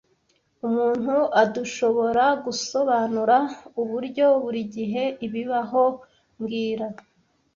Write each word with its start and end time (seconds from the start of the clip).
Umuntu 0.67 1.15
ardushoboragusobanura 1.41 3.37
uburyo 3.81 4.25
burigihe 4.41 5.03
bibaho 5.33 5.83
mbwira 6.39 6.87